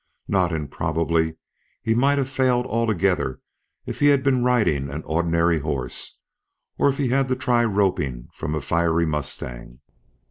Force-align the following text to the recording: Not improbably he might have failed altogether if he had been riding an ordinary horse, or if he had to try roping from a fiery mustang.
Not 0.27 0.51
improbably 0.51 1.35
he 1.83 1.93
might 1.93 2.17
have 2.17 2.27
failed 2.27 2.65
altogether 2.65 3.39
if 3.85 3.99
he 3.99 4.07
had 4.07 4.23
been 4.23 4.43
riding 4.43 4.89
an 4.89 5.03
ordinary 5.05 5.59
horse, 5.59 6.21
or 6.79 6.89
if 6.89 6.97
he 6.97 7.09
had 7.09 7.27
to 7.27 7.35
try 7.35 7.63
roping 7.63 8.27
from 8.33 8.55
a 8.55 8.61
fiery 8.61 9.05
mustang. 9.05 9.79